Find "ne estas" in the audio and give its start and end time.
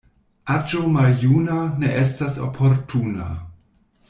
1.83-2.41